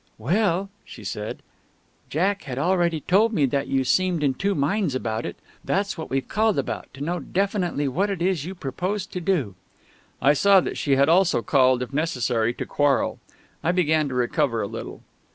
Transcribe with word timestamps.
"Well," 0.17 0.71
she 0.83 1.03
said, 1.03 1.43
"Jack 2.09 2.45
had 2.45 2.57
already 2.57 3.01
told 3.01 3.33
me 3.33 3.45
that 3.45 3.67
you 3.67 3.83
seemed 3.83 4.23
in 4.23 4.33
two 4.33 4.55
minds 4.55 4.95
about 4.95 5.27
it. 5.27 5.35
That's 5.63 5.95
what 5.95 6.09
we've 6.09 6.27
called 6.27 6.57
about 6.57 6.91
to 6.95 7.01
know 7.03 7.19
definitely 7.19 7.87
what 7.87 8.09
it 8.09 8.19
is 8.19 8.43
you 8.43 8.55
propose 8.55 9.05
to 9.05 9.21
do." 9.21 9.53
I 10.19 10.33
saw 10.33 10.59
that 10.59 10.75
she 10.79 10.95
had 10.95 11.07
also 11.07 11.43
called, 11.43 11.83
if 11.83 11.93
necessary, 11.93 12.51
to 12.55 12.65
quarrel. 12.65 13.19
I 13.63 13.71
began 13.71 14.09
to 14.09 14.15
recover 14.15 14.63
a 14.63 14.67
little. 14.67 15.01